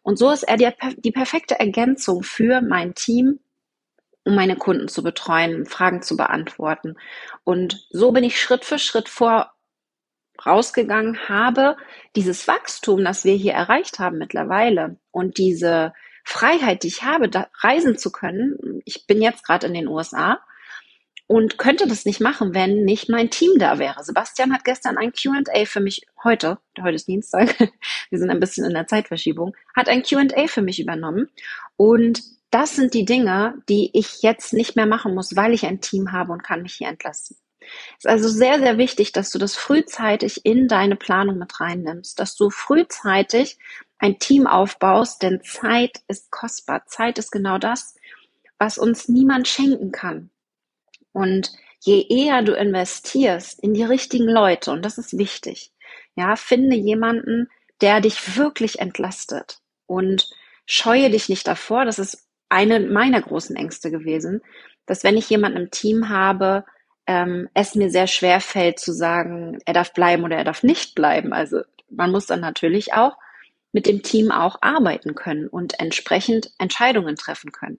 Und 0.03 0.19
so 0.19 0.31
ist 0.31 0.45
er 0.45 0.57
die, 0.57 0.71
die 0.99 1.13
perfekte 1.13 1.59
Ergänzung 1.59 2.23
für 2.23 2.61
mein 2.61 2.95
Team, 2.95 3.41
um 4.25 4.35
meine 4.35 4.57
Kunden 4.57 4.89
zu 4.89 5.03
betreuen, 5.03 5.67
Fragen 5.67 6.03
zu 6.03 6.17
beantworten. 6.17 6.97
Und 7.45 7.87
so 7.91 8.13
bin 8.13 8.25
ich 8.25 8.41
Schritt 8.41 8.65
für 8.65 8.79
Schritt 8.79 9.09
vor 9.09 9.53
rausgegangen 10.45 11.29
habe, 11.29 11.77
dieses 12.17 12.49
Wachstum, 12.49 13.05
das 13.05 13.25
wir 13.25 13.35
hier 13.35 13.53
erreicht 13.53 13.99
haben 13.99 14.19
mittlerweile 14.19 14.97
und 15.11 15.37
diese 15.39 15.93
Freiheit, 16.25 16.83
die 16.83 16.89
ich 16.89 17.03
habe, 17.03 17.29
da 17.29 17.49
reisen 17.61 17.99
zu 17.99 18.11
können. 18.11 18.81
Ich 18.85 19.07
bin 19.07 19.21
jetzt 19.21 19.45
gerade 19.45 19.67
in 19.67 19.75
den 19.75 19.89
USA 19.89 20.39
und 21.31 21.59
könnte 21.59 21.87
das 21.87 22.07
nicht 22.07 22.21
machen, 22.21 22.55
wenn 22.55 22.85
nicht 22.85 23.09
mein 23.09 23.31
Team 23.31 23.53
da 23.57 23.79
wäre. 23.79 24.03
Sebastian 24.03 24.53
hat 24.53 24.65
gestern 24.65 24.99
ein 24.99 25.13
Q&A 25.13 25.65
für 25.65 25.79
mich 25.79 26.05
heute, 26.25 26.59
heute 26.83 26.97
ist 26.97 27.07
Dienstag, 27.07 27.57
wir 28.11 28.19
sind 28.19 28.31
ein 28.31 28.41
bisschen 28.41 28.65
in 28.65 28.75
der 28.75 28.89
Zeitverschiebung, 28.89 29.57
hat 29.77 29.89
ein 29.89 30.03
Q&A 30.03 30.49
für 30.49 30.61
mich 30.61 30.81
übernommen 30.81 31.29
und 31.77 32.21
das 32.51 32.75
sind 32.75 32.95
die 32.95 33.05
Dinge, 33.05 33.55
die 33.69 33.91
ich 33.93 34.23
jetzt 34.23 34.53
nicht 34.53 34.75
mehr 34.75 34.87
machen 34.87 35.15
muss, 35.15 35.37
weil 35.37 35.55
ich 35.55 35.67
ein 35.67 35.81
Team 35.81 36.11
habe 36.11 36.33
und 36.33 36.43
kann 36.43 36.63
mich 36.63 36.75
hier 36.75 36.89
entlassen. 36.89 37.37
Es 37.61 38.07
ist 38.07 38.11
also 38.11 38.29
sehr, 38.29 38.59
sehr 38.59 38.77
wichtig, 38.77 39.13
dass 39.13 39.31
du 39.31 39.39
das 39.39 39.55
frühzeitig 39.55 40.45
in 40.45 40.67
deine 40.67 40.97
Planung 40.97 41.39
mit 41.39 41.61
reinnimmst, 41.61 42.19
dass 42.19 42.35
du 42.35 42.51
frühzeitig 42.51 43.57
ein 44.01 44.19
Team 44.19 44.49
aufbaust, 44.49 45.23
denn 45.23 45.45
Zeit 45.45 46.03
ist 46.09 46.33
kostbar. 46.33 46.87
Zeit 46.87 47.19
ist 47.19 47.31
genau 47.31 47.59
das, 47.59 47.95
was 48.59 48.79
uns 48.79 49.09
niemand 49.09 49.47
schenken 49.47 49.93
kann. 49.93 50.31
Und 51.13 51.53
je 51.81 52.07
eher 52.09 52.43
du 52.43 52.55
investierst 52.55 53.61
in 53.61 53.75
die 53.75 53.85
richtigen 53.85 54.29
Leute, 54.29 54.71
und 54.71 54.85
das 54.85 54.99
ist 54.99 55.19
wichtig, 55.19 55.73
ja, 56.15 56.37
finde 56.37 56.77
jemanden, 56.77 57.49
der 57.81 58.01
dich 58.01 58.37
wirklich 58.37 58.79
entlastet 58.79 59.59
und 59.87 60.29
scheue 60.67 61.11
dich 61.11 61.29
nicht 61.29 61.47
davor. 61.47 61.85
Das 61.85 61.99
ist 61.99 62.27
eine 62.49 62.81
meiner 62.81 63.23
großen 63.23 63.57
Ängste 63.57 63.91
gewesen, 63.91 64.43
dass 64.87 65.05
wenn 65.05 65.17
ich 65.17 65.31
jemanden 65.31 65.59
im 65.59 65.71
Team 65.71 66.09
habe, 66.09 66.65
ähm, 67.07 67.49
es 67.55 67.75
mir 67.75 67.91
sehr 67.91 68.07
schwer 68.07 68.41
fällt 68.41 68.79
zu 68.79 68.93
sagen, 68.93 69.59
er 69.65 69.75
darf 69.75 69.93
bleiben 69.93 70.25
oder 70.25 70.37
er 70.37 70.45
darf 70.45 70.63
nicht 70.63 70.95
bleiben. 70.95 71.33
Also 71.33 71.63
man 71.89 72.11
muss 72.11 72.27
dann 72.27 72.41
natürlich 72.41 72.93
auch 72.93 73.17
mit 73.73 73.87
dem 73.87 74.03
Team 74.03 74.31
auch 74.31 74.59
arbeiten 74.63 75.15
können 75.15 75.49
und 75.49 75.79
entsprechend 75.79 76.51
Entscheidungen 76.59 77.17
treffen 77.17 77.53
können. 77.53 77.79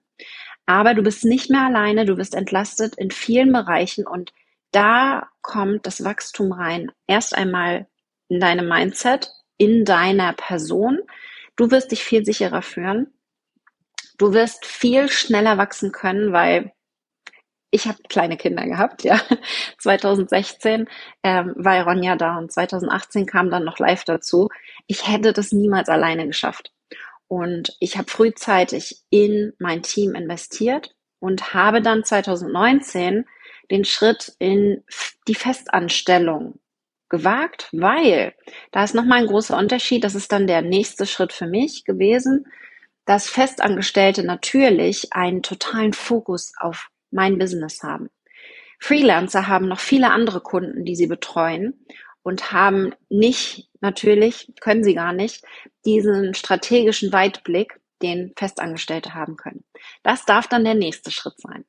Aber 0.66 0.94
du 0.94 1.02
bist 1.02 1.24
nicht 1.24 1.50
mehr 1.50 1.62
alleine, 1.62 2.04
du 2.04 2.16
wirst 2.16 2.34
entlastet 2.34 2.94
in 2.96 3.10
vielen 3.10 3.52
Bereichen 3.52 4.06
und 4.06 4.32
da 4.70 5.28
kommt 5.42 5.86
das 5.86 6.04
Wachstum 6.04 6.52
rein. 6.52 6.90
Erst 7.06 7.36
einmal 7.36 7.86
in 8.28 8.40
deinem 8.40 8.68
Mindset, 8.68 9.30
in 9.58 9.84
deiner 9.84 10.32
Person. 10.32 10.98
Du 11.56 11.70
wirst 11.70 11.92
dich 11.92 12.02
viel 12.02 12.24
sicherer 12.24 12.62
führen. 12.62 13.12
Du 14.18 14.32
wirst 14.32 14.64
viel 14.64 15.08
schneller 15.08 15.58
wachsen 15.58 15.92
können, 15.92 16.32
weil 16.32 16.72
ich 17.70 17.86
habe 17.86 17.98
kleine 18.08 18.36
Kinder 18.36 18.64
gehabt, 18.66 19.02
ja. 19.02 19.20
2016 19.78 20.88
ähm, 21.22 21.54
war 21.56 21.82
Ronja 21.82 22.16
da 22.16 22.38
und 22.38 22.52
2018 22.52 23.26
kam 23.26 23.50
dann 23.50 23.64
noch 23.64 23.78
live 23.78 24.04
dazu. 24.04 24.48
Ich 24.86 25.08
hätte 25.08 25.32
das 25.32 25.52
niemals 25.52 25.88
alleine 25.88 26.26
geschafft. 26.26 26.72
Und 27.32 27.74
ich 27.80 27.96
habe 27.96 28.10
frühzeitig 28.10 29.04
in 29.08 29.54
mein 29.58 29.82
Team 29.82 30.14
investiert 30.14 30.94
und 31.18 31.54
habe 31.54 31.80
dann 31.80 32.04
2019 32.04 33.24
den 33.70 33.86
Schritt 33.86 34.34
in 34.38 34.84
die 35.26 35.34
Festanstellung 35.34 36.60
gewagt, 37.08 37.70
weil 37.72 38.34
da 38.70 38.84
ist 38.84 38.94
nochmal 38.94 39.20
ein 39.20 39.28
großer 39.28 39.56
Unterschied. 39.56 40.04
Das 40.04 40.14
ist 40.14 40.30
dann 40.30 40.46
der 40.46 40.60
nächste 40.60 41.06
Schritt 41.06 41.32
für 41.32 41.46
mich 41.46 41.86
gewesen, 41.86 42.48
dass 43.06 43.30
Festangestellte 43.30 44.24
natürlich 44.24 45.14
einen 45.14 45.42
totalen 45.42 45.94
Fokus 45.94 46.52
auf 46.58 46.90
mein 47.10 47.38
Business 47.38 47.82
haben. 47.82 48.10
Freelancer 48.78 49.48
haben 49.48 49.68
noch 49.68 49.80
viele 49.80 50.10
andere 50.10 50.42
Kunden, 50.42 50.84
die 50.84 50.96
sie 50.96 51.06
betreuen 51.06 51.86
und 52.22 52.52
haben 52.52 52.94
nicht, 53.08 53.68
natürlich, 53.80 54.52
können 54.60 54.84
sie 54.84 54.94
gar 54.94 55.12
nicht, 55.12 55.44
diesen 55.84 56.34
strategischen 56.34 57.12
Weitblick, 57.12 57.80
den 58.02 58.32
Festangestellte 58.36 59.14
haben 59.14 59.36
können. 59.36 59.64
Das 60.02 60.24
darf 60.24 60.48
dann 60.48 60.64
der 60.64 60.74
nächste 60.74 61.10
Schritt 61.10 61.38
sein. 61.38 61.64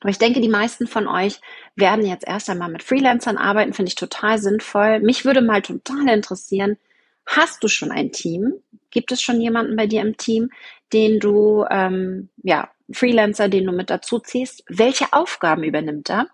Aber 0.00 0.08
ich 0.08 0.18
denke, 0.18 0.40
die 0.40 0.48
meisten 0.48 0.86
von 0.86 1.06
euch 1.06 1.40
werden 1.76 2.06
jetzt 2.06 2.26
erst 2.26 2.48
einmal 2.48 2.70
mit 2.70 2.82
Freelancern 2.82 3.36
arbeiten, 3.36 3.74
finde 3.74 3.90
ich 3.90 3.96
total 3.96 4.38
sinnvoll. 4.38 5.00
Mich 5.00 5.26
würde 5.26 5.42
mal 5.42 5.60
total 5.60 6.08
interessieren, 6.08 6.78
hast 7.26 7.62
du 7.62 7.68
schon 7.68 7.90
ein 7.90 8.10
Team? 8.10 8.54
Gibt 8.90 9.12
es 9.12 9.20
schon 9.20 9.40
jemanden 9.40 9.76
bei 9.76 9.86
dir 9.86 10.00
im 10.00 10.16
Team, 10.16 10.50
den 10.92 11.20
du 11.20 11.66
ähm, 11.70 12.30
ja 12.42 12.70
Freelancer, 12.90 13.48
den 13.48 13.66
du 13.66 13.72
mit 13.72 13.90
dazu 13.90 14.18
ziehst, 14.18 14.64
welche 14.68 15.12
Aufgaben 15.12 15.62
übernimmt 15.62 16.08
er? 16.10 16.26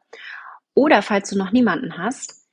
Oder 0.75 1.03
falls 1.03 1.31
du 1.31 1.37
noch 1.37 1.53
niemanden 1.53 1.99
hast, 1.99 2.46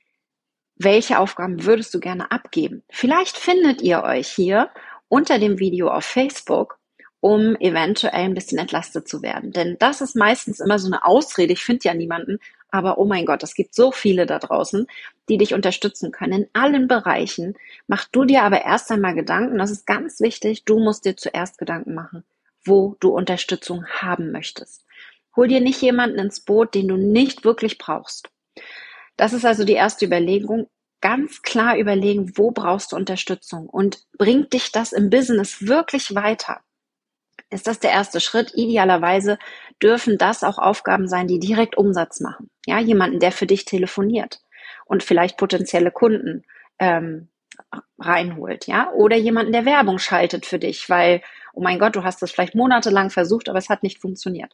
welche 0.76 1.18
Aufgaben 1.18 1.64
würdest 1.64 1.94
du 1.94 2.00
gerne 2.00 2.30
abgeben? 2.30 2.82
Vielleicht 2.90 3.36
findet 3.36 3.82
ihr 3.82 4.02
euch 4.02 4.28
hier 4.28 4.70
unter 5.08 5.38
dem 5.38 5.58
Video 5.58 5.88
auf 5.88 6.04
Facebook, 6.04 6.78
um 7.20 7.56
eventuell 7.56 8.24
ein 8.24 8.34
bisschen 8.34 8.58
entlastet 8.58 9.08
zu 9.08 9.22
werden. 9.22 9.52
Denn 9.52 9.76
das 9.78 10.00
ist 10.00 10.16
meistens 10.16 10.60
immer 10.60 10.78
so 10.78 10.88
eine 10.88 11.04
Ausrede. 11.04 11.52
Ich 11.52 11.64
finde 11.64 11.84
ja 11.84 11.94
niemanden, 11.94 12.38
aber 12.70 12.98
oh 12.98 13.04
mein 13.04 13.24
Gott, 13.24 13.42
es 13.42 13.54
gibt 13.54 13.74
so 13.74 13.92
viele 13.92 14.26
da 14.26 14.38
draußen, 14.38 14.86
die 15.28 15.38
dich 15.38 15.54
unterstützen 15.54 16.10
können 16.12 16.42
in 16.42 16.48
allen 16.52 16.88
Bereichen. 16.88 17.54
Mach 17.86 18.04
du 18.06 18.24
dir 18.24 18.42
aber 18.42 18.62
erst 18.62 18.90
einmal 18.90 19.14
Gedanken, 19.14 19.58
das 19.58 19.70
ist 19.70 19.86
ganz 19.86 20.20
wichtig, 20.20 20.64
du 20.64 20.78
musst 20.78 21.04
dir 21.04 21.16
zuerst 21.16 21.58
Gedanken 21.58 21.94
machen 21.94 22.24
wo 22.64 22.96
du 23.00 23.10
Unterstützung 23.10 23.86
haben 23.86 24.32
möchtest. 24.32 24.84
Hol 25.36 25.48
dir 25.48 25.60
nicht 25.60 25.82
jemanden 25.82 26.18
ins 26.18 26.40
Boot, 26.40 26.74
den 26.74 26.88
du 26.88 26.96
nicht 26.96 27.44
wirklich 27.44 27.78
brauchst. 27.78 28.30
Das 29.16 29.32
ist 29.32 29.44
also 29.44 29.64
die 29.64 29.74
erste 29.74 30.06
Überlegung. 30.06 30.68
Ganz 31.00 31.42
klar 31.42 31.76
überlegen, 31.76 32.32
wo 32.36 32.50
brauchst 32.50 32.92
du 32.92 32.96
Unterstützung 32.96 33.68
und 33.68 34.04
bringt 34.16 34.52
dich 34.52 34.72
das 34.72 34.92
im 34.92 35.10
Business 35.10 35.66
wirklich 35.66 36.14
weiter? 36.14 36.60
Ist 37.50 37.66
das 37.66 37.78
der 37.78 37.90
erste 37.90 38.20
Schritt? 38.20 38.52
Idealerweise 38.54 39.38
dürfen 39.82 40.18
das 40.18 40.42
auch 40.42 40.58
Aufgaben 40.58 41.06
sein, 41.06 41.28
die 41.28 41.38
direkt 41.38 41.76
Umsatz 41.76 42.20
machen. 42.20 42.50
Ja, 42.66 42.80
jemanden, 42.80 43.20
der 43.20 43.32
für 43.32 43.46
dich 43.46 43.64
telefoniert 43.64 44.40
und 44.86 45.02
vielleicht 45.02 45.36
potenzielle 45.36 45.90
Kunden 45.90 46.44
ähm, 46.78 47.28
reinholt, 47.98 48.66
ja, 48.66 48.90
oder 48.92 49.16
jemanden, 49.16 49.52
der 49.52 49.66
Werbung 49.66 49.98
schaltet 49.98 50.46
für 50.46 50.58
dich, 50.58 50.88
weil 50.88 51.22
oh 51.54 51.62
mein 51.62 51.78
Gott, 51.78 51.96
du 51.96 52.02
hast 52.02 52.20
das 52.20 52.32
vielleicht 52.32 52.54
monatelang 52.54 53.10
versucht, 53.10 53.48
aber 53.48 53.58
es 53.58 53.68
hat 53.68 53.82
nicht 53.82 54.00
funktioniert. 54.00 54.52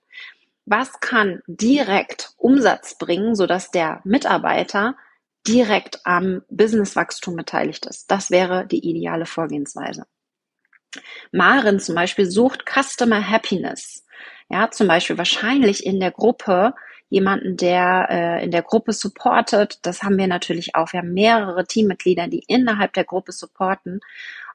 Was 0.71 1.01
kann 1.01 1.43
direkt 1.49 2.31
Umsatz 2.37 2.97
bringen, 2.97 3.35
sodass 3.35 3.73
der 3.73 4.01
Mitarbeiter 4.05 4.95
direkt 5.45 5.99
am 6.05 6.43
Businesswachstum 6.49 7.35
beteiligt 7.35 7.87
ist? 7.87 8.09
Das 8.09 8.31
wäre 8.31 8.69
die 8.69 8.89
ideale 8.89 9.27
Vorgehensweise. 9.27 10.07
Maren 11.33 11.81
zum 11.81 11.97
Beispiel 11.97 12.31
sucht 12.31 12.67
Customer 12.67 13.21
Happiness. 13.29 14.07
Ja, 14.49 14.71
zum 14.71 14.87
Beispiel 14.87 15.19
wahrscheinlich 15.19 15.85
in 15.85 15.99
der 15.99 16.13
Gruppe 16.13 16.75
jemanden, 17.09 17.57
der 17.57 18.07
äh, 18.09 18.45
in 18.45 18.53
der 18.53 18.63
Gruppe 18.63 18.93
supportet. 18.93 19.81
Das 19.83 20.05
haben 20.05 20.19
wir 20.19 20.29
natürlich 20.29 20.77
auch. 20.77 20.93
Wir 20.93 21.01
haben 21.01 21.15
mehrere 21.15 21.67
Teammitglieder, 21.67 22.29
die 22.29 22.45
innerhalb 22.47 22.93
der 22.93 23.05
Gruppe 23.05 23.33
supporten 23.33 23.99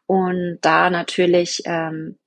und 0.05 0.60
da 0.62 0.89
natürlich 0.89 1.63
ähm, 1.65 2.17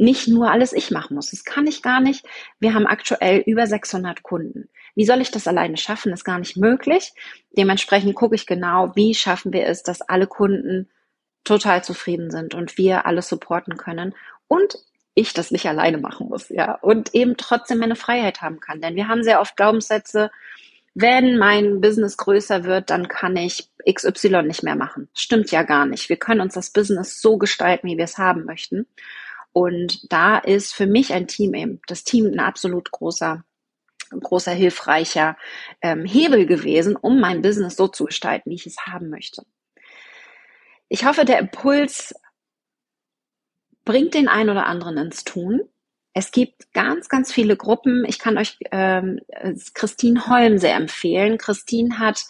nicht 0.00 0.28
nur 0.28 0.50
alles 0.50 0.72
ich 0.72 0.90
machen 0.90 1.14
muss. 1.14 1.30
Das 1.30 1.44
kann 1.44 1.66
ich 1.66 1.82
gar 1.82 2.00
nicht. 2.00 2.24
Wir 2.58 2.72
haben 2.72 2.86
aktuell 2.86 3.38
über 3.46 3.66
600 3.66 4.22
Kunden. 4.22 4.70
Wie 4.94 5.04
soll 5.04 5.20
ich 5.20 5.30
das 5.30 5.46
alleine 5.46 5.76
schaffen? 5.76 6.10
Das 6.10 6.20
ist 6.20 6.24
gar 6.24 6.38
nicht 6.38 6.56
möglich. 6.56 7.12
Dementsprechend 7.56 8.14
gucke 8.14 8.34
ich 8.34 8.46
genau, 8.46 8.92
wie 8.96 9.14
schaffen 9.14 9.52
wir 9.52 9.66
es, 9.66 9.82
dass 9.82 10.00
alle 10.00 10.26
Kunden 10.26 10.88
total 11.44 11.84
zufrieden 11.84 12.30
sind 12.30 12.54
und 12.54 12.78
wir 12.78 13.04
alles 13.04 13.28
supporten 13.28 13.76
können 13.76 14.14
und 14.48 14.78
ich 15.14 15.34
das 15.34 15.50
nicht 15.50 15.66
alleine 15.66 15.98
machen 15.98 16.28
muss, 16.28 16.48
ja, 16.48 16.74
und 16.76 17.14
eben 17.14 17.36
trotzdem 17.36 17.78
meine 17.78 17.96
Freiheit 17.96 18.40
haben 18.40 18.60
kann. 18.60 18.80
Denn 18.80 18.94
wir 18.94 19.08
haben 19.08 19.22
sehr 19.22 19.40
oft 19.40 19.56
Glaubenssätze, 19.56 20.30
wenn 20.94 21.36
mein 21.36 21.80
Business 21.80 22.16
größer 22.16 22.64
wird, 22.64 22.90
dann 22.90 23.08
kann 23.08 23.36
ich 23.36 23.70
XY 23.88 24.42
nicht 24.44 24.62
mehr 24.62 24.76
machen. 24.76 25.08
Stimmt 25.14 25.50
ja 25.50 25.62
gar 25.62 25.86
nicht. 25.86 26.08
Wir 26.08 26.16
können 26.16 26.40
uns 26.40 26.54
das 26.54 26.70
Business 26.70 27.20
so 27.20 27.38
gestalten, 27.38 27.86
wie 27.88 27.96
wir 27.96 28.04
es 28.04 28.18
haben 28.18 28.44
möchten. 28.44 28.86
Und 29.52 30.12
da 30.12 30.38
ist 30.38 30.74
für 30.74 30.86
mich 30.86 31.12
ein 31.12 31.26
Team 31.26 31.54
eben, 31.54 31.80
das 31.86 32.04
Team 32.04 32.26
ein 32.26 32.40
absolut 32.40 32.90
großer, 32.90 33.44
großer 34.10 34.52
hilfreicher 34.52 35.36
ähm, 35.82 36.04
Hebel 36.04 36.46
gewesen, 36.46 36.96
um 36.96 37.20
mein 37.20 37.42
Business 37.42 37.76
so 37.76 37.88
zu 37.88 38.04
gestalten, 38.04 38.50
wie 38.50 38.54
ich 38.54 38.66
es 38.66 38.86
haben 38.86 39.10
möchte. 39.10 39.44
ich 40.88 41.04
hoffe, 41.04 41.24
der 41.24 41.38
Impuls 41.38 42.14
bringt 43.84 44.14
den 44.14 44.28
einen 44.28 44.50
oder 44.50 44.66
anderen 44.66 44.98
ins 44.98 45.24
Tun. 45.24 45.62
Es 46.12 46.32
gibt 46.32 46.72
ganz, 46.72 47.08
ganz 47.08 47.32
viele 47.32 47.56
Gruppen. 47.56 48.04
Ich 48.04 48.18
kann 48.18 48.36
euch 48.38 48.56
ähm, 48.72 49.20
Christine 49.74 50.26
Holm 50.26 50.58
sehr 50.58 50.74
empfehlen. 50.74 51.38
Christine 51.38 51.98
hat 51.98 52.24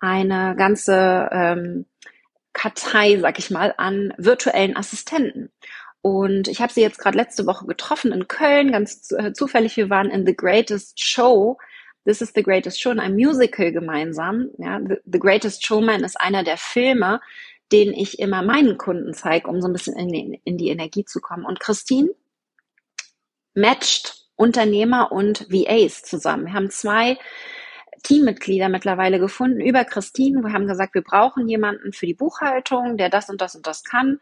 eine 0.00 0.56
ganze 0.56 1.28
ähm, 1.32 1.86
Kartei, 2.52 3.18
sag 3.18 3.38
ich 3.38 3.50
mal, 3.50 3.74
an 3.76 4.14
virtuellen 4.16 4.76
Assistenten. 4.76 5.50
Und 6.06 6.46
ich 6.46 6.60
habe 6.60 6.72
sie 6.72 6.82
jetzt 6.82 7.00
gerade 7.00 7.18
letzte 7.18 7.46
Woche 7.46 7.66
getroffen 7.66 8.12
in 8.12 8.28
Köln, 8.28 8.70
ganz 8.70 9.10
äh, 9.10 9.32
zufällig. 9.32 9.76
Wir 9.76 9.90
waren 9.90 10.08
in 10.08 10.24
The 10.24 10.36
Greatest 10.36 11.04
Show. 11.04 11.58
This 12.04 12.20
is 12.20 12.30
the 12.32 12.44
Greatest 12.44 12.80
Show 12.80 12.92
in 12.92 13.00
einem 13.00 13.16
Musical 13.16 13.72
gemeinsam. 13.72 14.50
Ja, 14.56 14.80
the, 15.04 15.18
Greatest 15.18 15.66
Showman 15.66 16.04
ist 16.04 16.20
einer 16.20 16.44
der 16.44 16.58
Filme, 16.58 17.20
den 17.72 17.92
ich 17.92 18.20
immer 18.20 18.42
meinen 18.42 18.78
Kunden 18.78 19.14
zeige, 19.14 19.48
um 19.48 19.60
so 19.60 19.66
ein 19.66 19.72
bisschen 19.72 19.96
in 19.96 20.08
die, 20.12 20.40
in 20.44 20.56
die 20.56 20.68
Energie 20.68 21.04
zu 21.04 21.20
kommen. 21.20 21.44
Und 21.44 21.58
Christine 21.58 22.10
matcht 23.54 24.28
Unternehmer 24.36 25.10
und 25.10 25.50
VAs 25.50 26.04
zusammen. 26.04 26.46
Wir 26.46 26.52
haben 26.52 26.70
zwei 26.70 27.18
Teammitglieder 28.04 28.68
mittlerweile 28.68 29.18
gefunden 29.18 29.60
über 29.60 29.84
Christine. 29.84 30.40
Wir 30.44 30.52
haben 30.52 30.68
gesagt, 30.68 30.94
wir 30.94 31.02
brauchen 31.02 31.48
jemanden 31.48 31.92
für 31.92 32.06
die 32.06 32.14
Buchhaltung, 32.14 32.96
der 32.96 33.08
das 33.08 33.28
und 33.28 33.40
das 33.40 33.56
und 33.56 33.66
das 33.66 33.82
kann. 33.82 34.20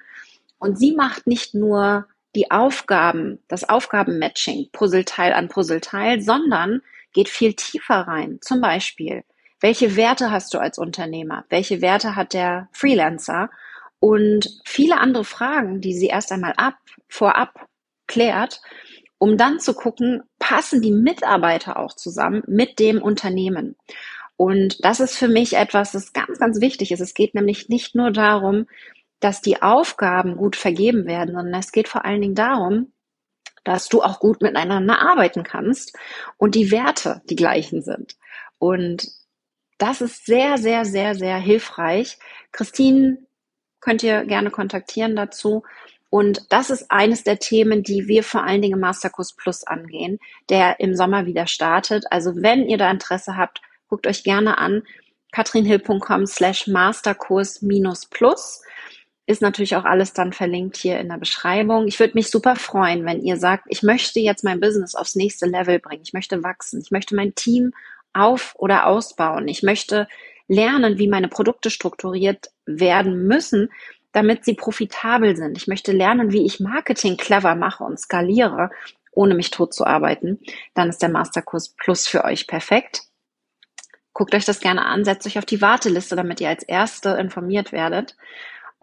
Und 0.59 0.79
sie 0.79 0.93
macht 0.93 1.27
nicht 1.27 1.55
nur 1.55 2.07
die 2.35 2.51
Aufgaben, 2.51 3.39
das 3.49 3.69
Aufgabenmatching, 3.69 4.71
Puzzleteil 4.73 5.33
an 5.33 5.49
Puzzleteil, 5.49 6.21
sondern 6.21 6.83
geht 7.13 7.29
viel 7.29 7.55
tiefer 7.55 8.01
rein. 8.01 8.39
Zum 8.41 8.61
Beispiel, 8.61 9.25
welche 9.61 9.97
Werte 9.97 10.31
hast 10.31 10.53
du 10.53 10.59
als 10.59 10.79
Unternehmer? 10.79 11.45
Welche 11.49 11.81
Werte 11.81 12.17
hat 12.17 12.33
der 12.35 12.69
Freelancer? 12.73 13.51
Und 14.01 14.61
viele 14.65 14.99
andere 14.99 15.25
Fragen, 15.25 15.81
die 15.81 15.95
sie 15.95 16.09
erst 16.09 16.33
einmal 16.33 16.53
ab, 16.57 16.77
vorab 17.09 17.67
klärt, 18.07 18.61
um 19.19 19.39
dann 19.39 19.61
zu 19.61 19.73
gucken, 19.73 20.23
passen 20.39 20.83
die 20.83 20.93
Mitarbeiter 20.93 21.79
auch 21.79 21.95
zusammen 21.95 22.43
mit 22.47 22.79
dem 22.79 23.01
Unternehmen. 23.01 23.77
Und 24.37 24.85
das 24.85 25.01
ist 25.01 25.17
für 25.17 25.29
mich 25.29 25.57
etwas, 25.57 25.93
das 25.93 26.13
ganz, 26.13 26.39
ganz 26.39 26.61
wichtig 26.61 26.91
ist. 26.91 27.01
Es 27.01 27.15
geht 27.15 27.35
nämlich 27.35 27.69
nicht 27.69 27.95
nur 27.95 28.11
darum, 28.11 28.67
dass 29.21 29.41
die 29.41 29.63
Aufgaben 29.63 30.37
gut 30.37 30.57
vergeben 30.57 31.07
werden, 31.07 31.35
sondern 31.35 31.61
es 31.61 31.73
geht 31.73 31.89
vor 31.89 32.05
allen 32.05 32.21
Dingen 32.21 32.35
darum, 32.35 32.93
dass 33.65 33.89
du 33.89 34.03
auch 34.03 34.21
gut 34.21 34.43
miteinander 34.43 35.01
arbeiten 35.01 35.43
kannst 35.43 35.97
und 36.37 36.55
die 36.55 36.71
Werte 36.71 37.23
die 37.31 37.37
gleichen 37.37 37.83
sind. 37.83 38.17
Und 38.59 39.09
das 39.79 40.01
ist 40.01 40.27
sehr, 40.27 40.59
sehr, 40.59 40.85
sehr, 40.85 41.15
sehr 41.15 41.39
hilfreich. 41.39 42.19
Christine 42.53 43.19
könnt 43.81 44.03
ihr 44.03 44.25
gerne 44.25 44.51
kontaktieren 44.51 45.17
dazu. 45.17 45.63
Und 46.11 46.53
das 46.53 46.71
ist 46.71 46.91
eines 46.91 47.25
der 47.25 47.39
Themen, 47.39 47.83
die 47.83 48.07
wir 48.07 48.23
vor 48.23 48.45
allen 48.45 48.63
Dingen 48.63 48.75
im 48.75 48.81
Masterkurs 48.81 49.35
Plus 49.35 49.65
angehen, 49.65 50.21
der 50.49 50.79
im 50.79 50.95
Sommer 50.95 51.27
wieder 51.27 51.47
startet. 51.47 52.05
Also 52.11 52.37
wenn 52.37 52.69
ihr 52.69 52.79
da 52.79 52.91
Interesse 52.91 53.37
habt, 53.37 53.61
guckt 53.89 54.07
euch 54.07 54.23
gerne 54.23 54.59
an 54.59 54.85
katrinhill.com 55.33 56.27
slash 56.27 56.69
Masterkurs 56.69 57.63
minus 57.63 58.07
plus 58.07 58.63
ist 59.27 59.41
natürlich 59.41 59.77
auch 59.77 59.85
alles 59.85 60.13
dann 60.13 60.33
verlinkt 60.33 60.77
hier 60.77 60.99
in 61.01 61.09
der 61.09 61.17
Beschreibung. 61.17 61.87
Ich 61.87 61.99
würde 61.99 62.15
mich 62.15 62.31
super 62.31 62.57
freuen, 62.57 63.07
wenn 63.07 63.23
ihr 63.23 63.39
sagt, 63.39 63.65
ich 63.69 63.83
möchte 63.83 64.21
jetzt 64.21 64.45
mein 64.45 64.61
Business 64.61 64.95
aufs 64.95 65.15
nächste 65.15 65.47
Level 65.47 65.79
bringen. 65.79 66.03
Ich 66.03 66.13
möchte 66.13 66.43
wachsen. 66.43 66.81
Ich 66.83 66.91
möchte 66.91 67.15
mein 67.15 67.35
Team 67.35 67.73
auf 68.13 68.55
oder 68.59 68.87
ausbauen. 68.87 69.49
Ich 69.49 69.63
möchte 69.63 70.07
lernen, 70.47 70.99
wie 70.99 71.09
meine 71.09 71.29
Produkte 71.29 71.71
strukturiert 71.71 72.51
werden 72.67 73.27
müssen, 73.27 73.71
damit 74.13 74.45
sie 74.45 74.55
profitabel 74.55 75.37
sind. 75.37 75.57
Ich 75.57 75.67
möchte 75.67 75.93
lernen, 75.93 76.33
wie 76.33 76.45
ich 76.45 76.61
Marketing 76.61 77.17
clever 77.17 77.55
mache 77.55 77.83
und 77.83 77.99
skaliere, 77.99 78.71
ohne 79.11 79.35
mich 79.35 79.51
tot 79.51 79.73
zu 79.73 79.87
arbeiten. 79.87 80.39
Dann 80.75 80.91
ist 80.91 81.01
der 81.01 81.09
Masterkurs 81.09 81.71
Plus 81.71 82.07
für 82.07 82.25
euch 82.25 82.47
perfekt. 82.47 83.03
Guckt 84.13 84.35
euch 84.35 84.45
das 84.45 84.61
gerne 84.61 84.85
an, 84.85 85.05
setzt 85.05 85.27
euch 85.27 85.39
auf 85.39 85.47
die 85.47 85.61
Warteliste, 85.61 86.15
damit 86.15 86.41
ihr 86.41 86.49
als 86.49 86.63
Erste 86.63 87.11
informiert 87.11 87.73
werdet. 87.73 88.17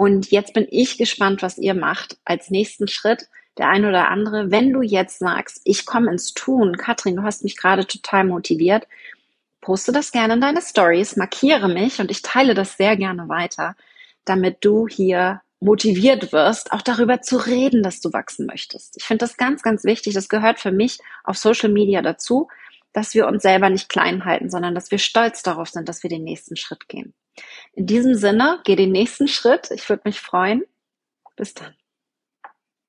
Und 0.01 0.31
jetzt 0.31 0.53
bin 0.53 0.65
ich 0.71 0.97
gespannt, 0.97 1.43
was 1.43 1.59
ihr 1.59 1.75
macht 1.75 2.17
als 2.25 2.49
nächsten 2.49 2.87
Schritt. 2.87 3.27
Der 3.59 3.69
ein 3.69 3.85
oder 3.85 4.07
andere, 4.07 4.49
wenn 4.49 4.73
du 4.73 4.81
jetzt 4.81 5.19
sagst, 5.19 5.61
ich 5.63 5.85
komme 5.85 6.11
ins 6.11 6.33
Tun, 6.33 6.75
Katrin, 6.75 7.17
du 7.17 7.21
hast 7.21 7.43
mich 7.43 7.55
gerade 7.55 7.85
total 7.85 8.23
motiviert, 8.23 8.87
poste 9.61 9.91
das 9.91 10.11
gerne 10.11 10.33
in 10.33 10.41
deine 10.41 10.63
Stories, 10.63 11.17
markiere 11.17 11.69
mich 11.69 11.99
und 11.99 12.09
ich 12.09 12.23
teile 12.23 12.55
das 12.55 12.77
sehr 12.77 12.97
gerne 12.97 13.29
weiter, 13.29 13.75
damit 14.25 14.65
du 14.65 14.87
hier 14.87 15.41
motiviert 15.59 16.33
wirst, 16.33 16.71
auch 16.71 16.81
darüber 16.81 17.21
zu 17.21 17.37
reden, 17.37 17.83
dass 17.83 18.01
du 18.01 18.11
wachsen 18.11 18.47
möchtest. 18.47 18.97
Ich 18.97 19.03
finde 19.03 19.23
das 19.23 19.37
ganz, 19.37 19.61
ganz 19.61 19.83
wichtig. 19.83 20.15
Das 20.15 20.29
gehört 20.29 20.59
für 20.59 20.71
mich 20.71 20.97
auf 21.23 21.37
Social 21.37 21.69
Media 21.69 22.01
dazu, 22.01 22.47
dass 22.91 23.13
wir 23.13 23.27
uns 23.27 23.43
selber 23.43 23.69
nicht 23.69 23.87
klein 23.87 24.25
halten, 24.25 24.49
sondern 24.49 24.73
dass 24.73 24.89
wir 24.89 24.97
stolz 24.97 25.43
darauf 25.43 25.69
sind, 25.69 25.87
dass 25.87 26.01
wir 26.01 26.09
den 26.09 26.23
nächsten 26.23 26.55
Schritt 26.55 26.89
gehen. 26.89 27.13
In 27.73 27.85
diesem 27.87 28.15
Sinne, 28.15 28.61
geh 28.63 28.75
den 28.75 28.91
nächsten 28.91 29.27
Schritt. 29.27 29.71
Ich 29.71 29.87
würde 29.89 30.03
mich 30.05 30.19
freuen. 30.19 30.63
Bis 31.35 31.53
dann. 31.53 31.75